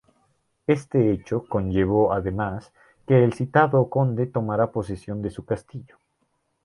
Este 0.65 1.11
hecho 1.11 1.45
conllevó, 1.47 2.11
además, 2.11 2.73
que 3.05 3.23
el 3.23 3.33
citado 3.33 3.87
conde 3.89 4.25
tomara 4.25 4.71
posesión 4.71 5.21
de 5.21 5.29
su 5.29 5.45
castillo. 5.45 5.99